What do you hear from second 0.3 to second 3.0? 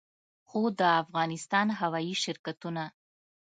خو د افغانستان هوايي شرکتونه